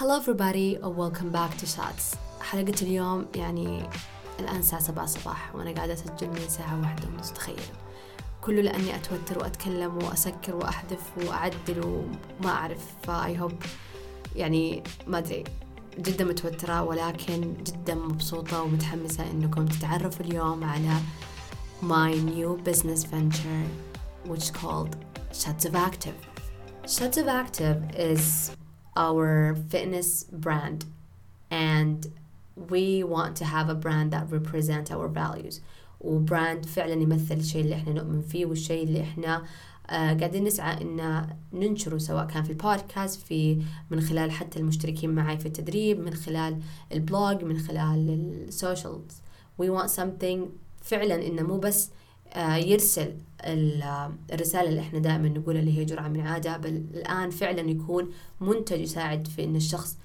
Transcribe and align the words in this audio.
Hello 0.00 0.16
everybody 0.16 0.76
and 0.76 0.96
welcome 0.96 1.30
back 1.30 1.56
to 1.58 1.66
Shots 1.66 2.16
حلقة 2.40 2.74
اليوم 2.82 3.26
يعني 3.34 3.88
الآن 4.40 4.56
الساعة 4.56 4.82
سبعة 4.82 5.06
صباح 5.06 5.54
وأنا 5.54 5.72
قاعدة 5.74 5.92
أسجل 5.92 6.28
من 6.28 6.48
ساعة 6.48 6.80
واحدة 6.80 7.08
ونص 7.08 7.32
تخيلوا 7.32 7.60
كله 8.40 8.62
لأني 8.62 8.96
أتوتر 8.96 9.38
وأتكلم 9.38 9.96
وأسكر 9.96 10.56
وأحذف 10.56 11.00
وأعدل 11.16 11.84
وما 11.84 12.50
أعرف 12.50 12.86
فأي 13.02 13.40
هوب 13.40 13.52
يعني 14.36 14.82
ما 15.06 15.18
أدري 15.18 15.44
جدا 15.98 16.24
متوترة 16.24 16.82
ولكن 16.82 17.54
جدا 17.64 17.94
مبسوطة 17.94 18.62
ومتحمسة 18.62 19.30
إنكم 19.30 19.66
تتعرفوا 19.66 20.26
اليوم 20.26 20.64
على 20.64 21.00
my 21.82 22.14
new 22.14 22.70
business 22.70 23.04
venture 23.04 23.64
which 24.30 24.44
is 24.44 24.50
called 24.50 24.96
Shots 25.32 25.64
of 25.64 25.74
Active. 25.74 26.16
Shots 26.86 27.16
of 27.18 27.28
Active 27.28 27.78
is 27.94 28.50
our 28.96 29.54
fitness 29.72 30.24
brand 30.24 30.84
and 31.50 32.06
we 32.72 33.02
want 33.04 33.36
to 33.36 33.44
have 33.44 33.68
a 33.68 33.74
brand 33.74 34.12
that 34.12 34.24
represents 34.30 34.90
our 34.90 35.08
values. 35.08 35.60
و 36.00 36.11
brand 36.11 36.66
فعلا 36.66 36.92
يمثل 36.92 37.34
الشيء 37.34 37.60
اللي 37.64 37.74
إحنا 37.74 37.92
نؤمن 37.92 38.20
فيه 38.22 38.46
والشيء 38.46 38.82
اللي 38.84 39.00
إحنا 39.02 39.42
آه 39.90 40.12
قاعدين 40.14 40.44
نسعى 40.44 40.82
إن 40.82 41.26
ننشره 41.52 41.98
سواء 41.98 42.26
كان 42.26 42.42
في 42.42 42.50
البودكاست 42.50 43.20
في 43.22 43.62
من 43.90 44.00
خلال 44.00 44.30
حتى 44.30 44.58
المشتركين 44.58 45.10
معي 45.14 45.38
في 45.38 45.46
التدريب 45.46 46.00
من 46.00 46.14
خلال 46.14 46.60
ال 46.92 47.02
vlog 47.02 47.44
من 47.44 47.58
خلال 47.58 48.08
ال 48.48 48.57
socials 48.57 49.22
we 49.62 49.66
want 49.66 49.90
something 50.00 50.38
فعلا 50.82 51.26
إنه 51.26 51.42
مو 51.42 51.58
بس 51.58 51.90
يرسل 52.36 53.14
الرسالة 54.32 54.68
اللي 54.68 54.80
إحنا 54.80 54.98
دائما 54.98 55.28
نقولها 55.28 55.60
اللي 55.60 55.78
هي 55.78 55.84
جرعة 55.84 56.08
من 56.08 56.20
عادة 56.20 56.56
بل 56.56 56.68
الآن 56.94 57.30
فعلا 57.30 57.60
يكون 57.70 58.10
منتج 58.40 58.80
يساعد 58.80 59.26
في 59.28 59.44
إن 59.44 59.56
الشخص 59.56 59.96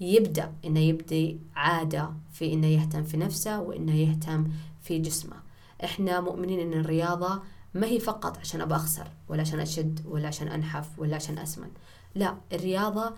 يبدأ 0.00 0.52
إنه 0.64 0.80
يبدي 0.80 1.38
عادة 1.56 2.10
في 2.32 2.52
إنه 2.52 2.66
يهتم 2.66 3.04
في 3.04 3.16
نفسه 3.16 3.60
وإنه 3.60 3.94
يهتم 3.94 4.48
في 4.82 4.98
جسمه. 4.98 5.36
إحنا 5.84 6.20
مؤمنين 6.20 6.60
إن 6.60 6.80
الرياضة 6.80 7.42
ما 7.74 7.86
هي 7.86 8.00
فقط 8.00 8.38
عشان 8.38 8.60
ابى 8.60 8.74
أخسر 8.74 9.08
ولا 9.28 9.40
عشان 9.40 9.60
أشد 9.60 10.00
ولا 10.06 10.28
عشان 10.28 10.48
أنحف 10.48 10.98
ولا 10.98 11.16
عشان 11.16 11.38
أسمن. 11.38 11.68
لا 12.14 12.36
الرياضة 12.52 13.12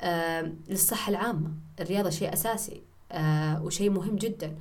آه 0.00 0.52
للصحة 0.68 1.10
العامة. 1.10 1.50
الرياضة 1.80 2.10
شيء 2.10 2.32
أساسي 2.32 2.82
آه 3.12 3.62
وشيء 3.62 3.90
مهم 3.90 4.16
جدا. 4.16 4.54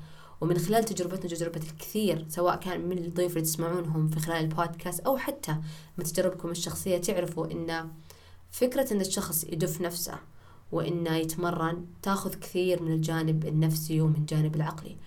ومن 0.44 0.58
خلال 0.58 0.84
تجربتنا 0.84 1.30
تجربة 1.30 1.62
الكثير 1.72 2.26
سواء 2.30 2.56
كان 2.56 2.90
من 2.90 2.98
الضيوف 2.98 3.32
اللي 3.32 3.42
تسمعونهم 3.42 4.08
في 4.08 4.20
خلال 4.20 4.38
البودكاست 4.38 5.00
أو 5.00 5.18
حتى 5.18 5.56
من 5.98 6.04
تجاربكم 6.04 6.50
الشخصية 6.50 6.98
تعرفوا 6.98 7.52
إن 7.52 7.90
فكرة 8.52 8.94
إن 8.94 9.02
الشخص 9.02 9.44
يدف 9.44 9.82
نفسه 9.82 10.20
وإنه 10.72 11.16
يتمرن 11.16 11.86
تاخذ 12.02 12.36
كثير 12.36 12.84
من 12.84 12.92
الجانب 12.92 13.46
النفسي 13.46 14.02
ومن 14.02 14.16
الجانب 14.16 14.56
العقلي. 14.56 14.98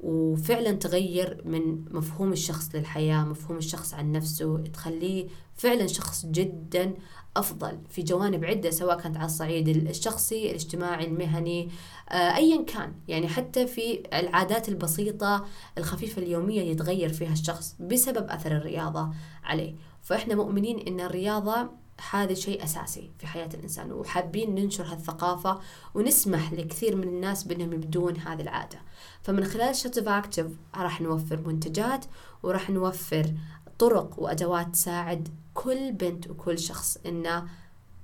وفعلا 0.00 0.72
تغير 0.72 1.42
من 1.44 1.84
مفهوم 1.90 2.32
الشخص 2.32 2.74
للحياة 2.74 3.24
مفهوم 3.24 3.58
الشخص 3.58 3.94
عن 3.94 4.12
نفسه 4.12 4.58
تخليه 4.58 5.26
فعلا 5.54 5.86
شخص 5.86 6.26
جدا 6.26 6.94
أفضل 7.36 7.78
في 7.90 8.02
جوانب 8.02 8.44
عدة 8.44 8.70
سواء 8.70 9.00
كانت 9.00 9.16
على 9.16 9.26
الصعيد 9.26 9.68
الشخصي 9.68 10.50
الاجتماعي 10.50 11.06
المهني 11.06 11.68
آه، 12.08 12.36
أيا 12.36 12.62
كان. 12.62 12.92
يعني 13.08 13.28
حتى 13.28 13.66
في 13.66 14.02
العادات 14.12 14.68
البسيطة 14.68 15.46
الخفيفة 15.78 16.22
اليومية 16.22 16.62
يتغير 16.62 17.12
فيها 17.12 17.32
الشخص 17.32 17.76
بسبب 17.80 18.30
أثر 18.30 18.52
الرياضة 18.52 19.10
عليه. 19.44 19.74
فإحنا 20.02 20.34
مؤمنين 20.34 20.78
أن 20.78 21.00
الرياضة 21.00 21.70
هذا 22.10 22.34
شيء 22.34 22.64
أساسي 22.64 23.10
في 23.18 23.26
حياة 23.26 23.48
الإنسان 23.54 23.92
وحابين 23.92 24.54
ننشر 24.54 24.84
هالثقافة 24.84 25.60
ونسمح 25.94 26.52
لكثير 26.52 26.96
من 26.96 27.08
الناس 27.08 27.44
بأنهم 27.44 27.72
يبدون 27.72 28.16
هذه 28.16 28.40
العادة 28.40 28.78
فمن 29.22 29.44
خلال 29.44 29.76
Shots 29.76 29.98
of 29.98 30.08
Active 30.08 30.50
راح 30.74 31.00
نوفر 31.00 31.40
منتجات 31.46 32.04
وراح 32.42 32.70
نوفر 32.70 33.32
طرق 33.78 34.14
وأدوات 34.18 34.68
تساعد 34.72 35.28
كل 35.54 35.92
بنت 35.92 36.30
وكل 36.30 36.58
شخص 36.58 36.98
إنه 37.06 37.48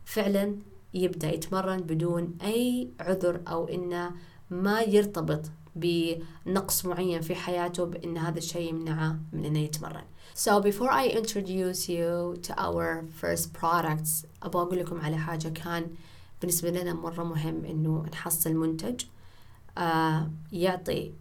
فعلا 0.05 0.57
يبدأ 0.95 1.35
يتمرن 1.35 1.81
بدون 1.81 2.39
أي 2.43 2.89
عذر 3.01 3.41
أو 3.49 3.69
إنه 3.69 4.11
ما 4.51 4.81
يرتبط 4.81 5.51
بنقص 5.77 6.85
معين 6.85 7.21
في 7.21 7.35
حياته 7.35 7.85
بأن 7.85 8.19
هذا 8.19 8.39
الشيء 8.39 8.69
يمنعه 8.69 9.19
من 9.33 9.45
إنه 9.45 9.59
يتمرن. 9.59 10.05
So 10.35 10.61
before 10.61 10.91
I 10.91 11.09
introduce 11.09 11.89
you 11.89 12.39
to 12.43 12.55
our 12.57 13.05
first 13.21 13.53
products 13.53 14.25
أبغى 14.43 14.63
أقول 14.63 14.79
لكم 14.79 15.01
على 15.01 15.17
حاجة 15.19 15.49
كان 15.49 15.87
بالنسبة 16.41 16.71
لنا 16.71 16.95
مرة 16.95 17.25
مهم 17.25 17.65
إنه 17.65 18.07
نحصل 18.13 18.55
منتج 18.55 19.05
آه 19.79 20.31
يعطي 20.53 21.13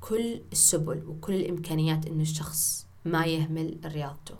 كل 0.00 0.40
السبل 0.52 1.02
وكل 1.08 1.34
الإمكانيات 1.34 2.06
إنه 2.06 2.22
الشخص 2.22 2.86
ما 3.04 3.24
يهمل 3.26 3.78
رياضته 3.84 4.34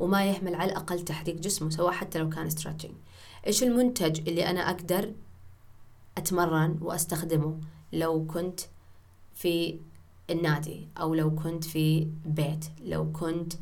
وما 0.00 0.24
يهمل 0.24 0.54
على 0.54 0.70
الأقل 0.70 1.00
تحريك 1.04 1.36
جسمه 1.36 1.70
سواء 1.70 1.92
حتى 1.92 2.18
لو 2.18 2.28
كان 2.28 2.50
stretching 2.50 2.92
إيش 3.46 3.62
المنتج 3.62 4.28
اللي 4.28 4.46
أنا 4.50 4.70
أقدر 4.70 5.12
أتمرن 6.18 6.78
وأستخدمه 6.82 7.58
لو 7.92 8.26
كنت 8.26 8.60
في 9.34 9.78
النادي 10.30 10.88
أو 11.00 11.14
لو 11.14 11.34
كنت 11.34 11.64
في 11.64 12.08
بيت 12.24 12.64
لو 12.84 13.12
كنت 13.12 13.52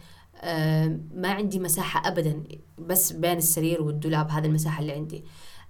ما 1.15 1.29
عندي 1.29 1.59
مساحة 1.59 2.09
أبدا 2.09 2.43
بس 2.79 3.13
بين 3.13 3.37
السرير 3.37 3.83
والدولاب 3.83 4.31
هذا 4.31 4.47
المساحة 4.47 4.81
اللي 4.81 4.93
عندي. 4.93 5.25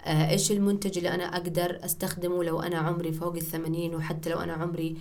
آه، 0.04 0.30
إيش 0.30 0.52
المنتج 0.52 0.96
اللي 0.96 1.14
أنا 1.14 1.24
أقدر 1.36 1.84
أستخدمه 1.84 2.44
لو 2.44 2.60
أنا 2.60 2.78
عمري 2.78 3.12
فوق 3.12 3.34
الثمانين 3.36 3.94
وحتى 3.94 4.30
لو 4.30 4.38
أنا 4.38 4.52
عمري 4.52 4.96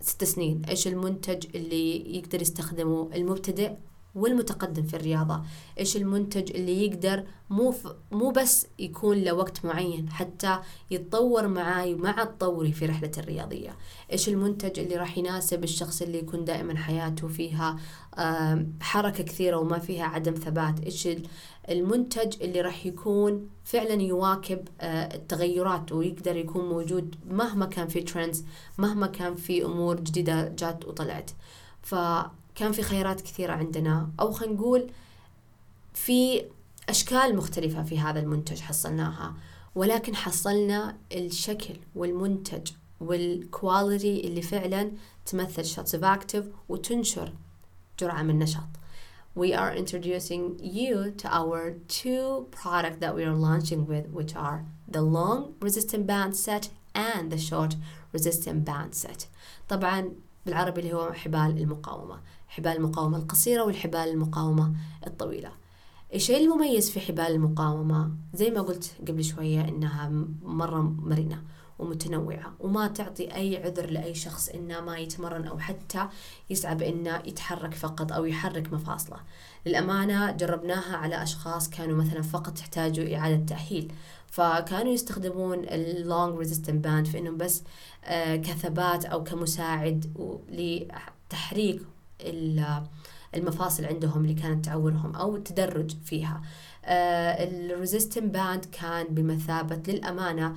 ست 0.00 0.24
سنين؟ 0.24 0.62
إيش 0.68 0.88
المنتج 0.88 1.46
اللي 1.56 2.16
يقدر 2.16 2.42
يستخدمه 2.42 3.10
المبتدئ؟ 3.14 3.72
والمتقدم 4.14 4.82
في 4.82 4.96
الرياضة. 4.96 5.42
إيش 5.78 5.96
المنتج 5.96 6.56
اللي 6.56 6.86
يقدر 6.86 7.24
مو, 7.50 7.74
مو 8.12 8.30
بس 8.30 8.66
يكون 8.78 9.16
له 9.16 9.32
وقت 9.32 9.64
معين 9.64 10.10
حتى 10.10 10.58
يتطور 10.90 11.48
معاي 11.48 11.94
مع 11.94 12.24
تطوري 12.24 12.72
في 12.72 12.86
رحلة 12.86 13.10
الرياضية. 13.18 13.76
إيش 14.12 14.28
المنتج 14.28 14.78
اللي 14.78 14.96
راح 14.96 15.18
يناسب 15.18 15.64
الشخص 15.64 16.02
اللي 16.02 16.18
يكون 16.18 16.44
دائما 16.44 16.76
حياته 16.76 17.28
فيها 17.28 17.76
حركة 18.80 19.24
كثيرة 19.24 19.56
وما 19.56 19.78
فيها 19.78 20.04
عدم 20.04 20.34
ثبات؟ 20.34 20.80
إيش 20.80 21.08
المنتج 21.68 22.42
اللي 22.42 22.60
راح 22.60 22.86
يكون 22.86 23.48
فعلا 23.64 24.02
يواكب 24.02 24.68
آه، 24.80 25.14
التغيرات 25.14 25.92
ويقدر 25.92 26.36
يكون 26.36 26.68
موجود 26.68 27.14
مهما 27.30 27.66
كان 27.66 27.88
في 27.88 28.00
trends 28.00 28.44
مهما 28.78 29.06
كان 29.06 29.34
في 29.34 29.64
أمور 29.64 30.00
جديدة 30.00 30.48
جات 30.48 30.84
وطلعت. 30.84 31.30
ف 31.82 31.94
كان 32.54 32.72
في 32.72 32.82
خيارات 32.82 33.20
كثيرة 33.20 33.52
عندنا 33.52 34.10
أو 34.20 34.32
خلينا 34.32 34.54
نقول 34.54 34.90
في 35.94 36.44
أشكال 36.88 37.36
مختلفة 37.36 37.82
في 37.82 37.98
هذا 37.98 38.20
المنتج 38.20 38.60
حصلناها 38.60 39.34
ولكن 39.74 40.16
حصلنا 40.16 40.96
الشكل 41.12 41.76
والمنتج 41.94 42.70
وال 43.00 43.27
quality 43.27 44.20
اللي 44.26 44.42
فعلا 44.42 44.92
تمثل 45.26 45.82
of 45.82 46.04
active 46.04 46.44
وتنشر 46.68 47.32
جرعة 48.00 48.22
من 48.22 48.38
نشاط. 48.38 48.68
We 49.36 49.54
are 49.54 49.72
introducing 49.72 50.58
you 50.58 51.12
to 51.22 51.28
our 51.40 51.76
two 51.88 52.48
products 52.50 52.98
that 53.02 53.14
we 53.14 53.22
are 53.24 53.38
launching 53.48 53.86
with 53.86 54.06
which 54.18 54.34
are 54.34 54.64
the 54.88 55.02
long 55.02 55.54
resistant 55.60 56.04
band 56.06 56.36
set 56.36 56.68
and 56.94 57.30
the 57.30 57.38
short 57.38 57.76
resistant 58.12 58.64
band 58.64 58.94
set. 58.94 59.26
طبعا 59.68 60.12
بالعربي 60.46 60.80
اللي 60.80 60.94
هو 60.94 61.12
حبال 61.12 61.58
المقاومة 61.58 62.20
حبال 62.50 62.72
المقاومة 62.72 63.18
القصيرة 63.18 63.62
والحبال 63.62 64.00
المقاومة 64.00 64.72
الطويلة. 65.06 65.50
الشيء 66.14 66.44
المميز 66.44 66.90
في 66.90 67.00
حبال 67.00 67.26
المقاومة 67.26 68.10
زي 68.34 68.50
ما 68.50 68.60
قلت 68.60 68.92
قبل 69.08 69.24
شوية 69.24 69.60
إنها 69.68 70.12
مرة 70.42 70.80
مرنة 70.80 71.42
ومتنوعة 71.78 72.52
وما 72.60 72.88
تعطي 72.88 73.34
أي 73.34 73.56
عذر 73.64 73.90
لأي 73.90 74.14
شخص 74.14 74.48
إنه 74.48 74.80
ما 74.80 74.98
يتمرن 74.98 75.46
أو 75.46 75.58
حتى 75.58 76.08
يسعى 76.50 76.74
بإنه 76.74 77.22
يتحرك 77.26 77.74
فقط 77.74 78.12
أو 78.12 78.24
يحرك 78.24 78.72
مفاصله. 78.72 79.20
للأمانة 79.66 80.30
جربناها 80.30 80.96
على 80.96 81.22
أشخاص 81.22 81.70
كانوا 81.70 81.96
مثلا 81.96 82.22
فقط 82.22 82.58
يحتاجوا 82.58 83.16
إعادة 83.16 83.46
تأهيل 83.46 83.92
فكانوا 84.26 84.92
يستخدمون 84.92 85.58
ال 85.68 85.82
long 85.82 86.38
resistance 86.38 86.84
band 86.84 87.06
في 87.06 87.18
إنهم 87.18 87.36
بس 87.36 87.62
آه، 88.04 88.36
كثبات 88.36 89.04
أو 89.04 89.24
كمساعد 89.24 90.06
لتحريك 90.48 91.82
المفاصل 93.34 93.84
عندهم 93.84 94.22
اللي 94.22 94.34
كانت 94.34 94.64
تعورهم 94.64 95.16
أو 95.16 95.36
التدرج 95.36 95.96
فيها. 96.04 96.42
ال 96.84 96.98
resistance 96.98 98.34
band 98.34 98.64
كان 98.64 99.06
بمثابة 99.10 99.92
للأمانة 99.92 100.56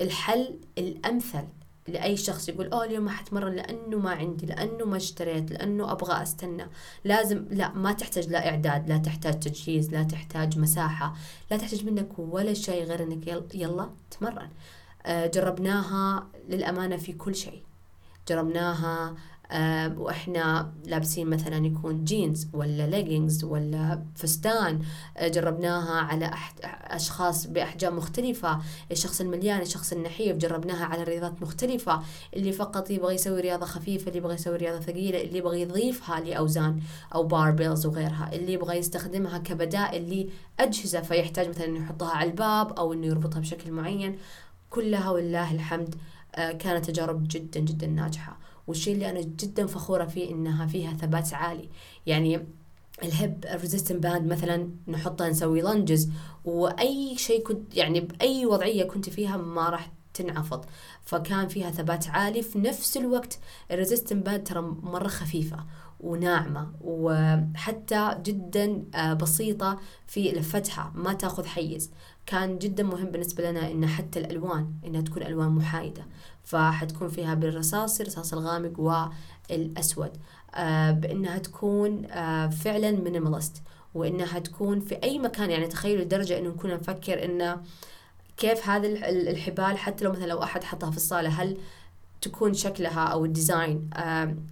الحل 0.00 0.58
الأمثل 0.78 1.44
لأي 1.88 2.16
شخص 2.16 2.48
يقول 2.48 2.66
أوه 2.66 2.84
اليوم 2.84 3.04
ما 3.04 3.10
حتمرن 3.10 3.52
لأنه 3.52 3.98
ما 3.98 4.10
عندي 4.10 4.46
لأنه 4.46 4.84
ما 4.84 4.96
اشتريت 4.96 5.50
لأنه 5.50 5.92
أبغى 5.92 6.22
أستنى. 6.22 6.66
لازم 7.04 7.44
لا 7.50 7.72
ما 7.72 7.92
تحتاج 7.92 8.28
لا 8.28 8.50
إعداد 8.50 8.88
لا 8.88 8.98
تحتاج 8.98 9.40
تجهيز 9.40 9.92
لا 9.92 10.02
تحتاج 10.02 10.58
مساحة 10.58 11.14
لا 11.50 11.56
تحتاج 11.56 11.84
منك 11.84 12.18
ولا 12.18 12.54
شيء 12.54 12.84
غير 12.84 13.02
أنك 13.02 13.54
يلا 13.54 13.90
تمرن. 14.10 14.48
آه، 15.06 15.26
جربناها 15.26 16.26
للأمانة 16.48 16.96
في 16.96 17.12
كل 17.12 17.34
شيء. 17.34 17.62
جربناها 18.28 19.14
آه، 19.50 19.98
وإحنا 19.98 20.72
لابسين 20.84 21.30
مثلا 21.30 21.66
يكون 21.66 22.04
جينز 22.04 22.48
ولا 22.52 22.86
ليجينجز 22.86 23.44
ولا 23.44 24.02
فستان 24.14 24.80
آه، 25.16 25.28
جربناها 25.28 26.00
على 26.00 26.30
أشخاص 26.84 27.46
بأحجام 27.46 27.96
مختلفة 27.96 28.60
الشخص 28.92 29.20
المليان 29.20 29.60
الشخص 29.60 29.92
النحيف 29.92 30.36
جربناها 30.36 30.84
على 30.84 31.02
رياضات 31.02 31.42
مختلفة. 31.42 32.02
اللي 32.36 32.52
فقط 32.52 32.90
يبغى 32.90 33.14
يسوي 33.14 33.40
رياضة 33.40 33.66
خفيفة 33.66 34.08
اللي 34.08 34.18
يبغى 34.18 34.34
يسوي 34.34 34.56
رياضة 34.56 34.80
ثقيلة 34.80 35.22
اللي 35.22 35.38
يبغى 35.38 35.60
يضيفها 35.60 36.20
لأوزان 36.20 36.80
أو 37.14 37.22
باربيلز 37.22 37.86
وغيرها. 37.86 38.30
اللي 38.32 38.52
يبغى 38.52 38.76
يستخدمها 38.76 39.38
كبدائل 39.38 40.28
لأجهزة 40.58 41.00
فيحتاج 41.00 41.48
مثلا 41.48 41.64
إنه 41.64 41.84
يحطها 41.84 42.10
على 42.10 42.30
الباب 42.30 42.72
أو 42.72 42.92
إنه 42.92 43.06
يربطها 43.06 43.40
بشكل 43.40 43.72
معين. 43.72 44.18
كلها 44.70 45.10
ولله 45.10 45.54
الحمد 45.54 45.94
آه، 46.34 46.52
كانت 46.52 46.90
تجارب 46.90 47.24
جدا 47.28 47.60
جدا 47.60 47.86
ناجحة. 47.86 48.38
والشيء 48.66 48.94
اللي 48.94 49.10
أنا 49.10 49.20
جدا 49.20 49.66
فخورة 49.66 50.04
فيه 50.04 50.30
إنها 50.30 50.66
فيها 50.66 50.92
ثبات 50.92 51.34
عالي. 51.34 51.68
يعني 52.06 52.46
ال 53.02 53.12
hip 53.12 53.44
ال 53.50 53.55
resistance 53.55 54.02
band 54.02 54.32
مثلا 54.32 54.68
نحطها 54.88 55.28
نسوي 55.28 55.60
lunges 55.60 56.10
وأي 56.44 57.16
شيء 57.16 57.42
كنت 57.42 57.76
يعني 57.76 58.00
بأي 58.00 58.46
وضعية 58.46 58.84
كنت 58.84 59.10
فيها 59.10 59.36
ما 59.36 59.68
راح 59.68 59.92
تنعفض. 60.14 60.64
فكان 61.04 61.48
فيها 61.48 61.70
ثبات 61.70 62.08
عالي. 62.08 62.42
في 62.42 62.58
نفس 62.58 62.96
الوقت 62.96 63.38
ال 63.70 63.75
resistance 63.75 64.26
band 64.26 64.46
ترى 64.46 64.60
مرة 64.82 65.08
خفيفة 65.08 65.64
وناعمة 66.00 66.72
وحتى 66.80 68.18
جدا 68.22 68.84
آه، 68.94 69.12
بسيطة 69.12 69.78
في 70.06 70.32
لفتها 70.32 70.92
ما 70.94 71.12
تأخذ 71.12 71.46
حيز. 71.46 71.90
كان 72.26 72.58
جدا 72.58 72.82
مهم 72.82 73.06
بالنسبة 73.06 73.50
لنا 73.50 73.70
ان 73.70 73.86
حتى 73.86 74.18
الألوان 74.18 74.72
إنها 74.86 75.00
تكون 75.00 75.22
ألوان 75.22 75.48
محايدة. 75.48 76.06
فحتكون 76.44 77.08
فيها 77.08 77.34
بالرصاصي 77.34 78.02
الرصاص 78.02 78.32
الغامق 78.32 78.80
والأسود. 79.50 80.10
آه 80.54 80.90
بأنها 80.90 81.38
تكون 81.38 82.04
آه 82.04 82.46
فعلا 82.48 82.90
minimalist 82.90 83.62
وإنها 83.94 84.38
تكون 84.38 84.80
في 84.80 84.94
أي 85.02 85.18
مكان 85.18 85.50
يعني 85.50 85.66
تخيلوا 85.66 86.04
لدرجة 86.04 86.38
إنه 86.38 86.48
نكون 86.48 86.70
نفكر 86.70 87.24
إنه 87.24 87.60
كيف 88.36 88.68
هذه 88.68 88.86
الحبال 89.10 89.78
حتى 89.78 90.04
لو 90.04 90.12
مثلا 90.12 90.26
لو 90.26 90.42
أحد 90.42 90.64
حطها 90.64 90.90
في 90.90 90.96
الصالة 90.96 91.28
هل 91.28 91.56
تكون 92.20 92.54
شكلها 92.54 93.04
أو 93.04 93.24
ال 93.24 93.33
design 93.33 93.90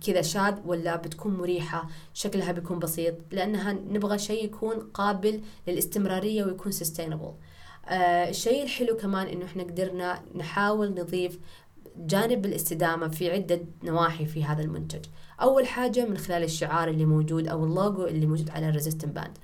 كذا 0.06 0.22
شاذ 0.22 0.54
ولا 0.64 0.96
بتكون 0.96 1.36
مريحة؟ 1.36 1.88
شكلها 2.14 2.52
بيكون 2.52 2.78
بسيط. 2.78 3.14
لأنها 3.30 3.72
نبغى 3.72 4.18
شيء 4.18 4.44
يكون 4.44 4.76
قابل 4.94 5.40
للاستمرارية 5.68 6.44
ويكون 6.44 6.72
sustainable 6.72 7.32
آه 7.88 8.28
الشيء 8.30 8.62
الحلو 8.62 8.96
كمان 8.96 9.26
إنه 9.26 9.44
إحنا 9.44 9.62
قدرنا 9.62 10.22
نحاول 10.34 10.90
نضيف 10.90 11.38
جانب 11.96 12.46
الاستدامة 12.46 13.08
في 13.08 13.30
عدة 13.30 13.60
نواحي 13.84 14.26
في 14.26 14.44
هذا 14.44 14.62
المنتج. 14.62 15.04
أول 15.42 15.66
حاجة 15.66 16.04
من 16.04 16.16
خلال 16.18 16.42
الشعار 16.42 16.88
اللي 16.88 17.04
موجود 17.04 17.48
أو 17.48 17.64
اللوجو 17.64 18.04
اللي 18.06 18.26
موجود 18.26 18.50
على 18.50 18.68
ال 18.68 18.72
resistance 18.72 19.08
band 19.12 19.38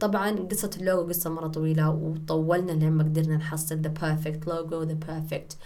طبعا 0.00 0.30
قصة 0.30 0.70
اللوجو 0.76 1.08
قصة 1.08 1.30
مرة 1.30 1.46
طويلة 1.48 1.90
وطولنا 1.90 2.72
لما 2.72 3.04
قدرنا 3.04 3.36
نحصل 3.36 3.82
the 3.82 4.00
perfect 4.00 4.48
logo 4.48 4.88
the 4.90 5.08
perfect 5.10 5.56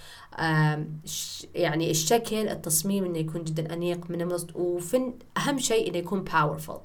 يعني 1.55 1.91
الشكل 1.91 2.49
التصميم 2.49 3.05
إنه 3.05 3.19
يكون 3.19 3.45
جدا 3.45 3.73
أنيق 3.73 4.11
من 4.11 4.33
وفن 4.55 5.15
أهم 5.37 5.59
شيء 5.59 5.91
إنه 5.91 5.99
يكون 5.99 6.25
powerful. 6.29 6.79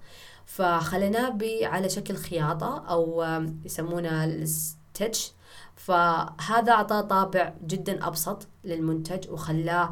فخليناه 0.46 1.38
على 1.64 1.90
شكل 1.90 2.16
خياطة 2.16 2.86
أو 2.90 3.26
يسمونه 3.66 4.26
ال 4.96 4.99
stitch 4.99 5.20
فهذا 5.76 6.72
أعطاه 6.72 7.02
طابع 7.02 7.54
جدا 7.68 8.08
أبسط 8.08 8.48
للمنتج 8.64 9.30
وخلاه 9.32 9.92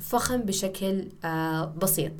فخم 0.00 0.36
بشكل 0.42 1.08
بسيط. 1.82 2.12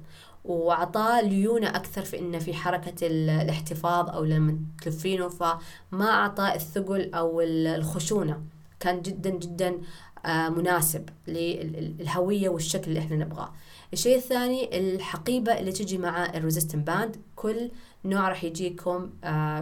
وأعطاه 0.44 1.20
ليونة 1.20 1.68
أكثر 1.68 2.02
في 2.02 2.18
إنه 2.18 2.38
في 2.38 2.54
حركة 2.54 3.06
الاحتفاظ 3.06 4.10
أو 4.10 4.24
لما 4.24 4.58
تلفينه. 4.82 5.28
فما 5.28 6.10
أعطاه 6.10 6.54
الثقل 6.54 7.14
أو 7.14 7.40
الخشونة. 7.40 8.42
كان 8.80 9.02
جدا 9.02 9.30
جدا 9.30 9.78
مناسب 10.26 11.08
للهوية 11.28 12.48
والشكل 12.48 12.88
اللي 12.88 13.00
إحنا 13.00 13.16
نبغاه. 13.16 13.52
الشيء 13.92 14.16
الثاني 14.16 14.78
الحقيبة 14.78 15.58
اللي 15.58 15.72
تجي 15.72 15.98
مع 15.98 16.26
ال 16.26 16.32
resistance 16.32 16.86
band 16.86 17.16
كل 17.36 17.70
نوع 18.04 18.28
راح 18.28 18.44
يجيكم 18.44 19.10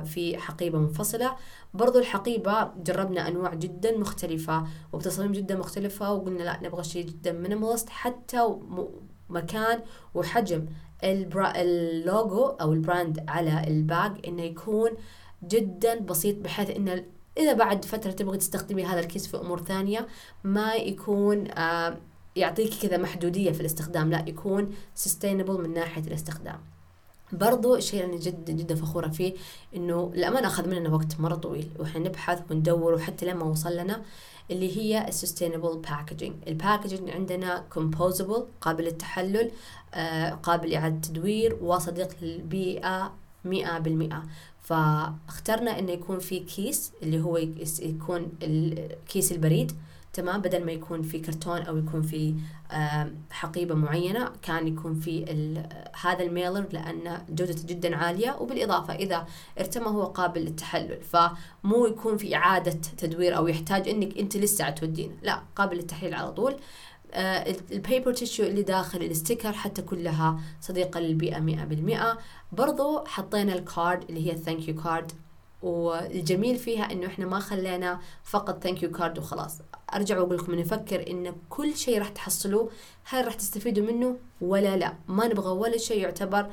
في 0.04 0.36
حقيبة 0.38 0.78
منفصلة. 0.78 1.36
برضو 1.74 1.98
الحقيبة 1.98 2.72
جربنا 2.76 3.28
أنواع 3.28 3.54
جدا 3.54 3.98
مختلفة 3.98 4.66
وبتصاميم 4.92 5.32
جدا 5.32 5.56
مختلفة 5.56 6.12
وقلنا 6.12 6.42
لا 6.42 6.60
نبغى 6.62 6.84
شيء 6.84 7.06
جدا 7.06 7.32
minimalist 7.32 7.88
حتى 7.88 8.56
مكان 9.28 9.82
وحجم. 10.14 10.66
البرا 11.04 11.52
اللوجو 11.56 12.44
أو 12.46 12.72
ال 12.72 12.81
brand 12.81 13.24
على 13.28 13.64
ال 13.66 13.81
bag 13.81 14.26
إنه 14.26 14.42
يكون 14.42 14.90
جدا 15.44 15.98
بسيط 15.98 16.36
بحيث 16.38 16.70
إنه 16.70 17.04
إذا 17.38 17.52
بعد 17.52 17.84
فترة 17.84 18.10
تبغي 18.10 18.38
تستخدمي 18.38 18.84
هذا 18.84 19.00
الكيس 19.00 19.26
في 19.26 19.36
أمور 19.36 19.62
ثانية 19.62 20.06
ما 20.44 20.74
يكون 20.74 21.50
آه 21.50 21.96
يعطيك 22.36 22.74
كذا 22.82 22.96
محدودية 22.96 23.52
في 23.52 23.60
الاستخدام 23.60 24.10
لا 24.10 24.24
يكون 24.28 24.74
sustainable 25.04 25.50
من 25.50 25.74
ناحية 25.74 26.02
الاستخدام. 26.02 26.58
برضو 27.32 27.76
الشيء 27.76 28.04
اللي 28.04 28.18
جدا 28.18 28.52
جدا 28.52 28.74
فخورة 28.74 29.08
فيه 29.08 29.34
إنه 29.76 30.12
الأمانة 30.14 30.46
أخذ 30.46 30.68
مننا 30.68 30.90
وقت 30.94 31.20
مرة 31.20 31.34
طويل 31.34 31.68
وإحنا 31.78 32.08
نبحث 32.08 32.42
وندور 32.50 32.94
وحتى 32.94 33.26
لما 33.26 33.44
وصل 33.44 33.76
لنا 33.76 34.02
اللي 34.50 34.76
هي 34.76 35.08
ال 35.08 35.14
sustainable 35.14 35.76
packaging 35.78 36.34
ال 36.48 36.55
packaging 36.55 37.10
عندنا 37.10 37.64
compostable 37.72 38.46
قابل 38.60 38.84
للتحلل 38.84 39.50
آه 39.94 40.30
قابل 40.30 40.70
لإعادة 40.70 41.00
تدوير 41.00 41.58
وصديق 41.62 42.08
للبيئة 42.22 43.12
مئة 43.44 43.78
بالمئة. 43.78 44.22
فاخترنا 44.62 45.78
إنه 45.78 45.92
يكون 45.92 46.18
في 46.18 46.40
كيس 46.40 46.92
اللي 47.02 47.20
هو 47.20 47.36
يكون 47.80 48.32
الكيس 48.42 49.32
البريد. 49.32 49.72
تمام 50.16 50.40
بدل 50.40 50.64
ما 50.64 50.72
يكون 50.72 51.02
في 51.02 51.18
كرتون 51.18 51.62
أو 51.62 51.76
يكون 51.76 52.02
في 52.02 52.34
حقيبة 53.30 53.74
معينة 53.74 54.32
كان 54.42 54.68
يكون 54.68 54.94
في 54.94 55.24
هذا 56.02 56.22
ال 56.22 56.29
mailer 56.29 56.66
لأن 56.72 57.24
جودته 57.28 57.66
جدا 57.66 57.96
عالية 57.96 58.36
وبالإضافة 58.40 58.94
إذا 58.94 59.26
ارتمى 59.58 59.86
هو 59.86 60.04
قابل 60.04 60.40
للتحلل. 60.40 61.02
فمو 61.02 61.86
يكون 61.86 62.16
في 62.16 62.36
إعادة 62.36 62.70
تدوير 62.98 63.36
أو 63.36 63.48
يحتاج 63.48 63.88
إنك 63.88 64.18
أنت 64.18 64.36
لسه 64.36 64.70
تودينه 64.70 65.14
لا 65.22 65.42
قابل 65.56 65.76
للتحليل 65.76 66.14
على 66.14 66.32
طول. 66.32 66.56
آه، 67.12 67.56
ال 67.72 67.79
paper 67.79 68.12
tissue 68.12 68.42
اللي 68.42 68.62
داخل 68.62 69.02
ال 69.02 69.09
sticker 69.09 69.52
حتى 69.52 69.82
كلها 69.82 70.40
صديقة 70.60 71.00
للبيئة 71.00 71.38
مئة 71.40 71.64
بالمئة. 71.64 72.18
برضو 72.52 73.04
حطينا 73.04 73.54
ال 73.54 73.64
card 73.64 74.04
اللي 74.08 74.26
هي 74.26 74.32
ال 74.32 74.38
thank 74.38 74.68
you 74.68 74.74
card 74.74 75.12
والجميل 75.66 76.56
فيها 76.56 76.92
إنه 76.92 77.06
إحنا 77.06 77.26
ما 77.26 77.40
خلينا 77.40 78.00
فقط 78.24 78.62
thank 78.62 78.82
you 78.82 78.90
card 78.90 79.18
وخلاص. 79.18 79.58
أرجع 79.94 80.18
وأقول 80.18 80.36
لكم 80.36 80.54
نفكر 80.54 81.10
إن 81.10 81.34
كل 81.48 81.76
شيء 81.76 81.98
راح 81.98 82.08
تحصلوه 82.08 82.70
هل 83.04 83.24
راح 83.24 83.34
تستفيدوا 83.34 83.86
منه؟ 83.86 84.16
ولا 84.40 84.76
لا. 84.76 84.94
ما 85.08 85.26
نبغى 85.26 85.50
ولا 85.50 85.76
شيء 85.78 86.02
يعتبر 86.02 86.50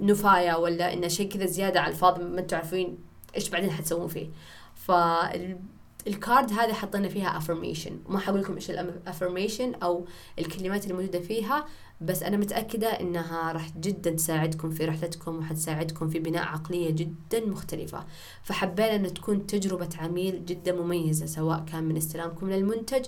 نفاية 0.00 0.58
ولا 0.58 0.92
انه 0.92 1.08
شيء 1.08 1.28
كذا 1.28 1.46
زيادة 1.46 1.80
على 1.80 1.92
الفاضي 1.92 2.24
ما 2.24 2.40
أنتم 2.40 2.56
عارفين 2.56 2.98
إيش 3.36 3.48
بعدين 3.48 3.70
حتسوون 3.70 4.08
فيه. 4.08 4.28
فال 4.74 5.33
card 5.33 6.52
هذه 6.52 6.72
حطينا 6.72 7.08
فيها 7.08 7.36
affirmation 7.36 7.98
وما 8.06 8.18
حقول 8.18 8.40
لكم 8.40 8.54
إيش 8.54 8.70
ال 8.70 8.79
affirmation 8.79 9.74
أو 9.74 10.04
الكلمات 10.38 10.84
اللي 10.84 10.94
موجوده 10.94 11.20
فيها. 11.20 11.64
بس 12.04 12.22
أنا 12.22 12.36
متأكدة 12.36 12.88
إنها 12.88 13.52
راح 13.52 13.70
جدا 13.78 14.10
تساعدكم 14.10 14.70
في 14.70 14.84
رحلتكم 14.84 15.38
وحتساعدكم 15.38 16.08
في 16.08 16.18
بناء 16.18 16.42
عقلية 16.42 16.90
جدا 16.90 17.46
مختلفة. 17.46 18.04
فحبينا 18.42 18.94
أن 18.94 19.14
تكون 19.14 19.46
تجربة 19.46 19.88
عميل 19.98 20.44
جدا 20.44 20.72
مميزة 20.72 21.26
سواء 21.26 21.64
كان 21.72 21.84
من 21.84 21.96
استلامكم 21.96 22.50
للمنتج 22.50 23.06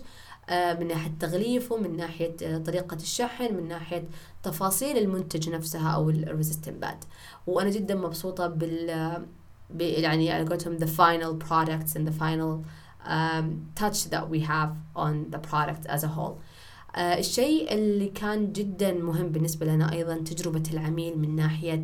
آه، 0.48 0.74
من 0.74 0.88
ناحية 0.88 1.12
تغليفه 1.20 1.76
من 1.76 1.96
ناحية 1.96 2.36
آه، 2.42 2.58
طريقة 2.58 2.94
الشحن 2.94 3.54
من 3.54 3.68
ناحية 3.68 4.04
تفاصيل 4.42 4.98
المنتج 4.98 5.50
نفسها 5.50 5.90
أو 5.90 6.10
ال 6.10 6.17
resistance 6.17 6.82
band 6.82 7.04
وأنا 7.46 7.70
جدا 7.70 7.94
مبسوطة 7.94 8.46
بال 8.46 8.90
يعني 9.80 10.32
على 10.32 10.44
قولتهم 10.44 10.78
the 10.78 10.86
final 10.86 11.46
products 11.48 11.96
and 11.96 12.06
the 12.06 12.12
final 12.12 12.64
um, 13.04 13.66
touch 13.74 14.10
that 14.10 14.28
we 14.28 14.40
have 14.40 14.76
on 14.96 15.30
the 15.30 15.38
product 15.38 15.86
as 15.86 16.04
a 16.04 16.08
whole. 16.08 16.38
الشيء 16.96 17.74
اللي 17.74 18.08
كان 18.08 18.52
جدا 18.52 18.92
مهم 18.92 19.28
بالنسبة 19.28 19.66
لنا 19.66 19.92
أيضا 19.92 20.16
تجربة 20.16 20.62
العميل 20.72 21.18
من 21.18 21.36
ناحية 21.36 21.82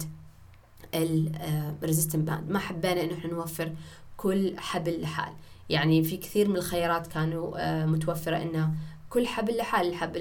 ال 0.95 1.07
resistance 1.07 2.30
band 2.30 2.50
ما 2.50 2.59
حبينا 2.59 3.05
إنه 3.05 3.14
إحنا 3.14 3.31
نوفر 3.31 3.73
كل 4.17 4.59
حبل 4.59 5.00
لحال. 5.02 5.33
يعني 5.69 6.05
في 6.05 6.17
كثير 6.17 6.49
من 6.49 6.57
الخيارات 6.57 7.07
كانوا 7.07 7.52
آه 7.59 7.87
متوفرة 7.87 8.37
إنه 8.37 8.75
كل 9.11 9.26
حبل 9.26 9.57
لحال 9.57 9.88
الحبل 9.88 10.19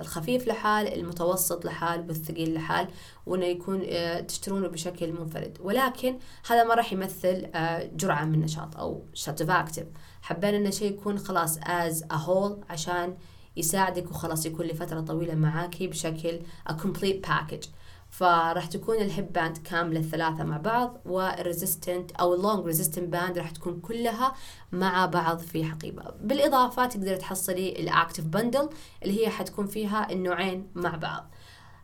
الخفيف 0.00 0.48
لحال 0.48 0.94
المتوسط 0.94 1.64
لحال 1.64 2.00
والثقيل 2.00 2.54
لحال 2.54 2.88
وإنه 3.26 3.44
يكون 3.44 3.82
آه، 3.88 4.20
تشترونه 4.20 4.68
بشكل 4.68 5.12
منفرد. 5.12 5.58
ولكن 5.60 6.18
هذا 6.50 6.64
ما 6.64 6.74
راح 6.74 6.92
يمثل 6.92 7.46
آه، 7.54 7.90
جرعة 7.96 8.24
من 8.24 8.40
نشاط 8.40 8.76
أو 8.76 9.02
Shot 9.14 9.40
of 9.40 9.50
Active 9.50 9.86
حبينا 10.22 10.56
إنه 10.56 10.70
شيء 10.70 10.90
يكون 10.90 11.18
خلاص 11.18 11.58
as 11.62 12.02
a 12.10 12.14
whole 12.14 12.60
عشان 12.70 13.14
يساعدك 13.56 14.10
وخلاص 14.10 14.46
يكون 14.46 14.66
لفترة 14.66 15.00
طويلة 15.00 15.34
معاكي 15.34 15.86
بشكل 15.86 16.40
a 16.68 16.72
complete 16.72 17.28
package. 17.28 17.66
فراح 18.10 18.66
تكون 18.66 18.96
ال 18.96 19.05
hip 19.05 19.32
band 19.32 19.58
كاملة 19.58 20.00
الثلاثة 20.00 20.44
مع 20.44 20.56
بعض 20.56 21.00
وال 21.04 21.22
resistance 21.22 22.12
أو 22.12 22.34
ال 22.34 22.40
long 22.40 22.66
resistance 22.66 23.08
band 23.08 23.38
راح 23.38 23.50
تكون 23.50 23.80
كلها 23.80 24.34
مع 24.72 25.06
بعض 25.06 25.38
في 25.38 25.64
حقيبة. 25.64 26.02
بالإضافة 26.20 26.86
تقدر 26.86 27.16
تحصلي 27.16 27.68
ال 27.72 27.79
active 27.79 28.24
bundle 28.24 28.68
اللي 29.02 29.20
هي 29.20 29.30
حتكون 29.30 29.66
فيها 29.66 30.12
النوعين 30.12 30.66
مع 30.74 30.96
بعض. 30.96 31.30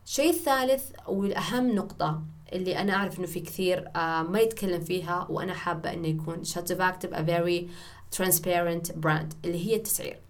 الشيء 0.06 0.30
الثالث 0.30 0.90
والأهم 1.08 1.74
نقطة 1.74 2.22
اللي 2.52 2.78
أنا 2.78 2.94
أعرف 2.94 3.18
إنه 3.18 3.26
في 3.26 3.40
كثير 3.40 3.88
آه 3.96 4.22
ما 4.22 4.40
يتكلم 4.40 4.80
فيها 4.80 5.26
وأنا 5.30 5.54
حابة 5.54 5.92
إنه 5.92 6.08
يكون 6.08 6.44
Shot 6.44 6.70
of 6.70 6.80
Active 6.80 7.14
a 7.14 7.22
very 7.24 7.68
transparent 8.10 8.92
brand 8.92 9.34
اللي 9.44 9.66
هي 9.66 9.76
التسعير. 9.76 10.20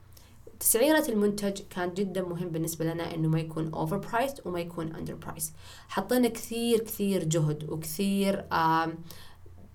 تسعيرة 0.61 1.05
المنتج 1.09 1.61
كان 1.71 1.95
جدا 1.95 2.23
مهم 2.23 2.49
بالنسبة 2.49 2.85
لنا 2.85 3.15
إنه 3.15 3.29
ما 3.29 3.41
يكون 3.41 3.73
over 3.75 3.97
priced 3.97 4.41
وما 4.45 4.61
يكون 4.61 4.95
under 4.95 5.15
price 5.15 5.53
حطينا 5.89 6.29
كثير 6.29 6.79
كثير 6.79 7.25
جهد 7.25 7.71
وكثير 7.71 8.45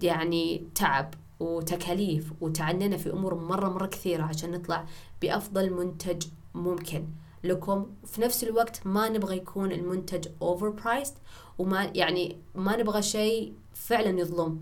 يعني 0.01 0.67
تعب 0.75 1.13
وتكاليف 1.39 2.33
وتعنينا 2.41 2.97
في 2.97 3.11
أمور 3.11 3.35
مرة 3.35 3.69
مرة 3.69 3.85
كثيرة 3.85 4.23
عشان 4.23 4.51
نطلع 4.51 4.85
بأفضل 5.21 5.73
منتج 5.73 6.27
ممكن. 6.53 7.07
لكم 7.43 7.85
في 8.05 8.21
نفس 8.21 8.43
الوقت 8.43 8.87
ما 8.87 9.09
نبغى 9.09 9.37
يكون 9.37 9.71
المنتج 9.71 10.27
over 10.41 10.69
priced 10.69 11.13
وما 11.57 11.91
يعني 11.95 12.37
ما 12.55 12.77
نبغى 12.77 13.01
شيء 13.01 13.53
فعلا 13.73 14.19
يظلم 14.19 14.61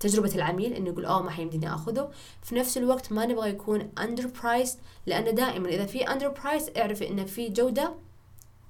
تجربة 0.00 0.34
العميل 0.34 0.72
إنه 0.72 0.88
يقول 0.88 1.04
oh 1.04 1.22
ما 1.22 1.30
حيمديني 1.30 1.74
آخذه. 1.74 2.10
في 2.42 2.54
نفس 2.54 2.78
الوقت 2.78 3.12
ما 3.12 3.26
نبغى 3.26 3.50
يكون 3.50 3.90
under 3.98 4.26
price 4.26 4.78
لأنه 5.06 5.30
دائما 5.30 5.68
إذا 5.68 5.86
في 5.86 6.02
under 6.02 6.28
price 6.28 6.70
اعرف 6.76 7.02
انه 7.02 7.24
في 7.24 7.48
جودة 7.48 7.94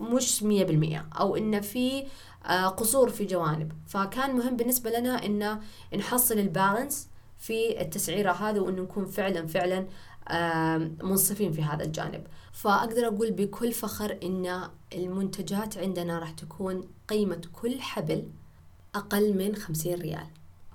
مش 0.00 0.42
مية 0.42 0.64
بالمية 0.64 1.06
أو 1.20 1.36
انه 1.36 1.60
في 1.60 2.06
آه، 2.46 2.66
قصور 2.68 3.10
في 3.10 3.24
جوانب. 3.24 3.72
فكان 3.86 4.36
مهم 4.36 4.56
بالنسبة 4.56 4.90
لنا 4.90 5.24
انه 5.26 5.60
نحصل 5.98 6.38
ال 6.38 6.47
balance 6.47 7.08
في 7.38 7.80
التسعيرة 7.80 8.32
هذا 8.32 8.60
وإنه 8.60 8.82
نكون 8.82 9.06
فعلا 9.06 9.46
فعلا 9.46 9.86
منصفين 11.02 11.52
في 11.52 11.62
هذا 11.62 11.84
الجانب. 11.84 12.26
فأقدر 12.52 13.06
أقول 13.06 13.30
بكل 13.30 13.72
فخر 13.72 14.18
إن 14.22 14.68
المنتجات 14.94 15.78
عندنا 15.78 16.18
راح 16.18 16.30
تكون 16.30 16.88
قيمة 17.08 17.42
كل 17.52 17.80
حبل 17.80 18.28
أقل 18.94 19.34
من 19.34 19.54
خمسين 19.54 20.00
ريال. 20.00 20.26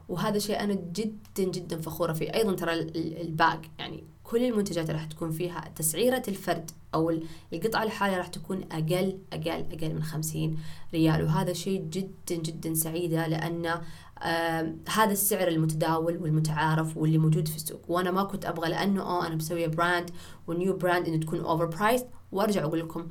وهذا 0.09 0.39
شيء 0.39 0.59
أنا 0.59 0.73
جدا 0.73 1.43
جدا 1.43 1.81
فخورة 1.81 2.13
فيه. 2.13 2.33
أيضا 2.33 2.55
ترى 2.55 2.73
الباق 3.21 3.61
يعني 3.79 4.03
كل 4.23 4.43
المنتجات 4.43 4.89
راح 4.89 5.05
تكون 5.05 5.31
فيها 5.31 5.71
تسعيرة 5.75 6.23
الفرد 6.27 6.71
أو 6.93 7.19
القطعة 7.53 7.83
لحالها 7.83 8.17
راح 8.17 8.27
تكون 8.27 8.63
أقل 8.71 9.17
أقل 9.33 9.65
أقل 9.71 9.93
من 9.93 10.03
خمسين 10.03 10.57
ريال. 10.93 11.23
وهذا 11.23 11.53
شيء 11.53 11.81
جدا 11.89 12.35
جدا 12.35 12.73
سعيدة 12.73 13.27
لأن 13.27 13.81
آه 14.23 14.73
هذا 14.93 15.11
السعر 15.11 15.47
المتداول 15.47 16.17
والمتعارف 16.17 16.97
واللي 16.97 17.17
موجود 17.17 17.47
في 17.47 17.55
السوق. 17.55 17.81
وأنا 17.87 18.11
ما 18.11 18.23
كنت 18.23 18.45
أبغى 18.45 18.69
لأنه 18.69 19.01
آه 19.01 19.27
أنا 19.27 19.35
مسويه 19.35 19.67
brand 19.67 20.09
و 20.47 20.55
new 20.55 20.77
brand 20.77 21.07
إنه 21.07 21.17
تكون 21.17 21.39
over 21.39 21.65
price 21.65 22.03
وأرجع 22.31 22.63
أقول 22.63 22.79
لكم 22.79 23.07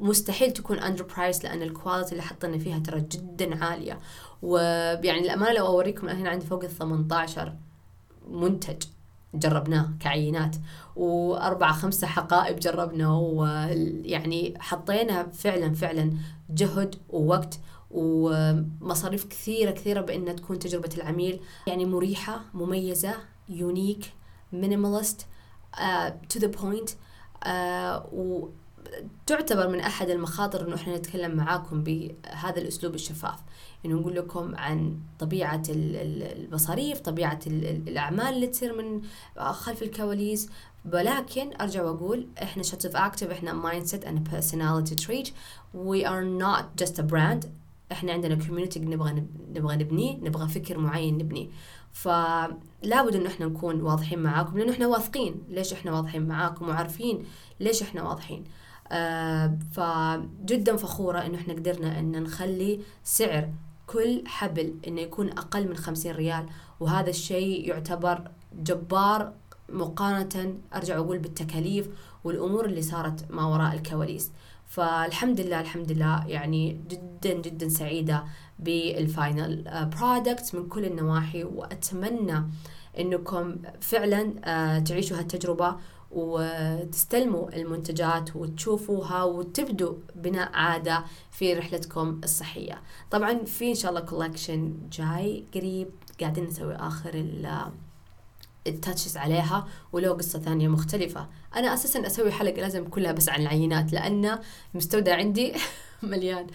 مستحيل 0.00 0.50
تكون 0.52 0.78
underprice 0.78 1.44
لأن 1.44 1.62
ال 1.62 1.68
quality 1.68 2.12
اللي 2.12 2.22
حطينا 2.22 2.58
فيها 2.58 2.78
ترى 2.78 3.00
جدا 3.00 3.64
عالية. 3.64 3.98
ويعني 4.42 5.20
الامانه 5.20 5.52
لو 5.52 5.66
أوريكم 5.66 6.08
هنا 6.08 6.30
عندي 6.30 6.46
فوق 6.46 6.64
ال 6.64 6.70
18 6.70 7.52
منتج 8.30 8.82
جربناه 9.34 9.88
كعينات. 10.00 10.56
وأربعة 10.96 11.72
خمسة 11.72 12.06
حقائب 12.06 12.58
جربنا 12.58 13.12
ويعني 13.16 14.54
حطينا 14.58 15.26
فعلا 15.32 15.74
فعلا 15.74 16.12
جهد 16.50 16.94
ووقت 17.08 17.58
ومصاريف 17.96 19.24
كثيرة 19.24 19.70
كثيرة 19.70 20.00
بأن 20.00 20.36
تكون 20.36 20.58
تجربة 20.58 20.90
العميل. 20.96 21.40
يعني 21.66 21.84
مريحة 21.84 22.40
مميزة 22.54 23.14
unique 23.48 24.12
minimalist 24.52 25.26
to 26.28 26.38
the 26.38 26.46
point 26.46 26.90
وتعتبر 28.12 29.68
من 29.68 29.80
أحد 29.80 30.10
المخاطر 30.10 30.66
أنه 30.66 30.74
إحنا 30.74 30.96
نتكلم 30.96 31.36
معاكم 31.36 31.82
بهذا 31.82 32.60
الأسلوب 32.60 32.94
الشفاف. 32.94 33.38
إنه 33.84 33.94
نقول 33.94 34.14
لكم 34.14 34.54
عن 34.56 34.98
طبيعة 35.18 35.62
المصاريف 35.68 37.00
طبيعة 37.00 37.40
الأعمال 37.46 38.34
اللي 38.34 38.46
تصير 38.46 38.82
من 38.82 39.02
خلف 39.52 39.82
الكواليس. 39.82 40.48
ولكن 40.92 41.50
أرجع 41.60 41.82
وأقول 41.82 42.26
إحنا 42.42 42.62
Shot 42.62 42.86
of 42.86 42.96
Active 42.96 43.30
إحنا 43.30 43.52
mindset 43.52 44.04
and 44.04 44.28
personality 44.28 44.94
trait 44.94 45.28
we 45.74 46.08
are 46.08 46.24
not 46.24 46.64
just 46.78 47.00
a 47.00 47.02
brand 47.02 47.52
إحنا 47.92 48.12
عندنا 48.12 48.34
community 48.34 48.80
نبغى 48.80 49.24
نبغى 49.54 49.76
نبنيه 49.76 50.16
نبغى 50.16 50.48
فكر 50.48 50.78
معين 50.78 51.18
نبنيه 51.18 51.48
فلا 51.92 53.02
بد 53.06 53.14
إنه 53.14 53.28
إحنا 53.28 53.46
نكون 53.46 53.82
واضحين 53.82 54.18
معاكم 54.18 54.58
لأنه 54.58 54.72
إحنا 54.72 54.86
واثقين. 54.86 55.42
ليش 55.48 55.72
إحنا 55.72 55.92
واضحين 55.92 56.28
معاكم 56.28 56.68
وعارفين؟ 56.68 57.24
ليش 57.60 57.82
إحنا 57.82 58.02
واضحين؟ 58.02 58.44
آه 58.92 59.58
فجدا 59.72 60.76
فخورة 60.76 61.18
إنه 61.18 61.38
إحنا 61.38 61.54
قدرنا 61.54 61.98
إن 61.98 62.22
نخلي 62.22 62.80
سعر 63.04 63.50
كل 63.86 64.22
حبل 64.26 64.74
إنه 64.88 65.00
يكون 65.00 65.28
أقل 65.30 65.68
من 65.68 65.76
خمسين 65.76 66.14
ريال. 66.14 66.46
وهذا 66.80 67.10
الشيء 67.10 67.68
يعتبر 67.68 68.30
جبار 68.58 69.32
مقارنة 69.68 70.54
أرجع 70.74 70.96
أقول 70.96 71.18
بالتكاليف 71.18 71.88
والأمور 72.24 72.64
اللي 72.64 72.82
صارت 72.82 73.30
ما 73.30 73.46
وراء 73.46 73.74
الكواليس. 73.74 74.32
فالحمد 74.66 75.40
لله 75.40 75.60
الحمد 75.60 75.92
لله 75.92 76.26
يعني 76.26 76.80
جدا 76.88 77.32
جدا 77.40 77.68
سعيدة 77.68 78.24
بال 78.58 78.85
final. 78.85 79.64
product 79.98 80.54
من 80.54 80.68
كل 80.68 80.84
النواحي 80.84 81.44
وأتمنى 81.44 82.44
أنكم 82.98 83.56
فعلا 83.80 84.34
آه، 84.44 84.78
تعيشوا 84.78 85.18
هالتجربة 85.18 85.76
وتستلموا 86.10 87.56
المنتجات 87.56 88.36
وتشوفوها 88.36 89.22
وتبدوا 89.22 89.94
بناء 90.14 90.50
عادة 90.54 91.04
في 91.30 91.54
رحلتكم 91.54 92.20
الصحية. 92.24 92.82
طبعا 93.10 93.44
في 93.44 93.70
إن 93.70 93.74
شاء 93.74 93.90
الله 93.90 94.00
collection 94.00 94.74
جاي 94.92 95.44
قريب 95.54 95.88
قاعدين 96.20 96.44
نسوي 96.44 96.74
آخر 96.74 97.10
ال 98.66 98.72
touches 98.72 99.16
عليها 99.16 99.66
ولو 99.92 100.12
قصة 100.12 100.38
ثانية 100.38 100.68
مختلفة. 100.68 101.28
أنا 101.56 101.74
أساسا 101.74 102.06
أسوي 102.06 102.32
حلقة 102.32 102.60
لازم 102.60 102.88
كلها 102.88 103.12
بس 103.12 103.28
عن 103.28 103.40
العينات 103.40 103.92
لأن 103.92 104.38
المستودع 104.74 105.16
عندي 105.16 105.52
مليان. 106.02 106.46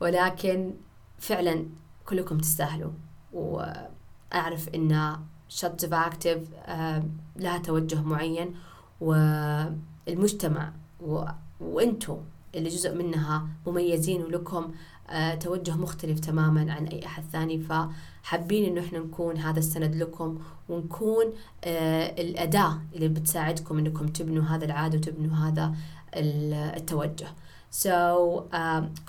ولكن 0.00 0.74
فعلا 1.18 1.66
كلكم 2.06 2.38
تستاهلوا. 2.38 2.90
وأعرف 3.32 4.68
إن 4.74 5.16
شات 5.48 5.84
اكتف 5.92 6.48
لها 7.36 7.58
توجه 7.58 8.02
معين. 8.02 8.54
والمجتمع 9.00 10.72
و... 11.00 11.24
وأنتم 11.60 12.16
اللي 12.54 12.68
جزء 12.68 12.94
منها 12.94 13.46
مميزين 13.66 14.22
ولكم 14.22 14.72
آه 15.10 15.34
توجه 15.34 15.76
مختلف 15.76 16.20
تماما 16.20 16.72
عن 16.72 16.86
أي 16.86 17.06
أحد 17.06 17.24
ثاني. 17.32 17.58
فحابين 18.24 18.64
إنه 18.64 18.80
إحنا 18.86 18.98
نكون 18.98 19.36
هذا 19.36 19.58
السند 19.58 19.94
لكم 19.94 20.38
ونكون 20.68 21.24
آه 21.64 22.22
الأداة 22.22 22.78
اللي 22.94 23.08
بتساعدكم 23.08 23.78
إنكم 23.78 24.06
تبنوا 24.06 24.44
هذا 24.44 24.64
العادة 24.64 24.98
وتبنوا 24.98 25.36
هذا 25.36 25.74
التوجه. 26.76 27.26
So 27.72 27.86
uh, 28.52 28.56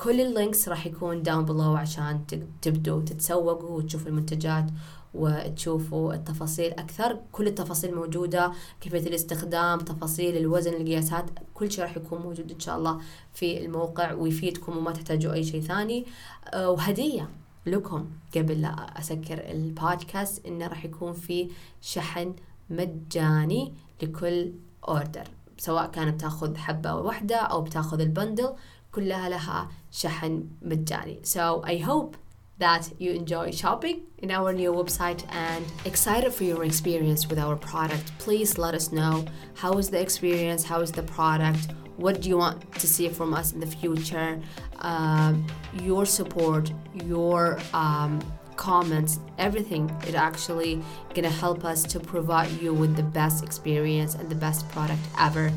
كل 0.03 0.22
اللينكس 0.22 0.69
راح 0.69 0.88
يكون 0.88 1.24
down 1.24 1.48
below 1.50 1.79
عشان 1.79 2.19
تبدوا 2.62 3.01
تتسوقوا 3.01 3.69
وتشوفوا 3.69 4.07
المنتجات 4.07 4.65
وتشوفوا 5.13 6.13
التفاصيل. 6.13 6.72
أكثر 6.72 7.19
كل 7.31 7.48
التفاصيل 7.48 7.95
موجودة 7.95 8.51
كيفية 8.81 9.07
الاستخدام 9.07 9.79
تفاصيل 9.79 10.38
الوزن 10.38 10.74
القياسات 10.74 11.25
كل 11.53 11.72
شيء 11.72 11.84
راح 11.84 11.98
يكون 11.98 12.22
موجود 12.22 12.51
إن 12.51 12.60
شاء 12.60 12.77
الله 12.77 13.01
في 13.34 13.65
الموقع 13.65 14.13
ويفيدكم 14.13 14.77
وما 14.77 14.91
تحتاجوا 14.91 15.34
أي 15.34 15.43
شيء 15.43 15.62
ثاني. 15.62 16.05
آه، 16.53 16.69
وهدية. 16.69 17.29
لكم 17.65 18.10
قبل 18.36 18.62
لا 18.62 19.00
أسكر 19.00 19.51
البودكاست 19.51 20.45
إنه 20.45 20.67
راح 20.67 20.86
يكون 20.86 21.13
في 21.13 21.50
شحن 21.81 22.36
مجاني 22.69 23.74
لكل 24.01 24.53
أوردر 24.88 25.24
سواء 25.57 25.88
كانت 25.88 26.13
بتاخذ 26.15 26.57
حبة 26.57 26.95
واحدة 26.95 27.36
أو 27.36 27.62
بتاخذ 27.62 28.00
البندل 28.01 28.53
كلها 28.91 29.29
لها 29.29 29.69
شحن 29.91 30.48
مجاني 30.62 31.19
so 31.24 31.62
I 31.65 31.77
hope 31.77 32.17
that 32.60 32.93
you 33.00 33.12
enjoy 33.12 33.51
shopping 33.51 34.03
in 34.19 34.31
our 34.31 34.53
new 34.53 34.72
website 34.72 35.24
and 35.34 35.65
excited 35.84 36.34
for 36.34 36.45
your 36.45 36.63
experience 36.63 37.27
with 37.27 37.38
our 37.38 37.57
product. 37.57 38.05
Please 38.17 38.57
let 38.57 38.74
us 38.74 38.91
know 38.93 39.25
how 39.55 39.74
is 39.74 39.89
the 39.89 40.01
experience, 40.01 40.63
how 40.63 40.79
is 40.79 40.91
the 40.91 41.03
product, 41.03 41.67
what 41.97 42.21
do 42.21 42.29
you 42.29 42.37
want 42.37 42.73
to 42.75 42.87
see 42.87 43.07
from 43.09 43.33
us 43.33 43.53
in 43.53 43.59
the 43.59 43.67
future. 43.67 44.39
Um, 44.79 45.45
your 45.81 46.05
support, 46.05 46.71
your 47.05 47.59
um, 47.73 48.19
comments, 48.55 49.19
everything 49.37 49.89
is 50.07 50.15
actually 50.15 50.81
gonna 51.13 51.29
help 51.29 51.63
us 51.63 51.83
to 51.83 51.99
provide 51.99 52.51
you 52.61 52.73
with 52.73 52.95
the 52.95 53.03
best 53.03 53.43
experience 53.43 54.15
and 54.15 54.29
the 54.29 54.35
best 54.35 54.67
product 54.69 55.01
ever. 55.19 55.51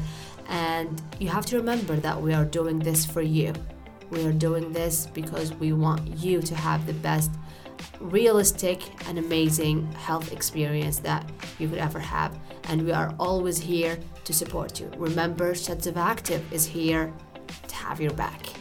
And 0.48 1.00
you 1.18 1.28
have 1.28 1.46
to 1.46 1.56
remember 1.56 1.96
that 1.96 2.20
we 2.20 2.32
are 2.32 2.44
doing 2.44 2.78
this 2.78 3.04
for 3.04 3.22
you. 3.22 3.52
We 4.10 4.24
are 4.24 4.32
doing 4.32 4.72
this 4.72 5.06
because 5.06 5.52
we 5.54 5.72
want 5.72 6.06
you 6.18 6.40
to 6.40 6.54
have 6.54 6.86
the 6.86 6.94
best 6.94 7.30
realistic 8.00 8.82
and 9.08 9.18
amazing 9.18 9.90
health 9.92 10.32
experience 10.32 10.98
that 11.00 11.28
you 11.58 11.68
could 11.68 11.78
ever 11.78 11.98
have. 11.98 12.38
And 12.64 12.82
we 12.82 12.92
are 12.92 13.14
always 13.18 13.58
here 13.58 13.98
to 14.24 14.32
support 14.32 14.80
you. 14.80 14.90
Remember, 14.96 15.54
Sheds 15.54 15.86
of 15.86 15.96
Active 15.96 16.52
is 16.52 16.66
here 16.66 17.12
to 17.66 17.74
have 17.74 18.00
your 18.00 18.12
back. 18.12 18.57